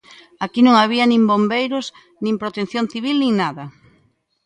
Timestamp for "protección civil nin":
2.41-3.31